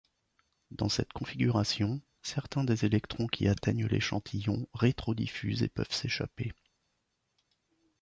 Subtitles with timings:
[0.71, 6.53] Dans cette configuration, certains des électrons qui atteignent l'échantillon rétrodiffusent et peuvent s'échapper.